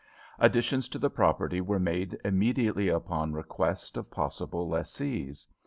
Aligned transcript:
Additions 0.39 0.89
to 0.89 0.97
the 0.97 1.11
property 1.11 1.61
were 1.61 1.79
made 1.79 2.17
immediately 2.25 2.87
upon 2.89 3.33
request 3.33 3.97
of 3.97 4.09
possible 4.09 4.67
lessees. 4.67 5.45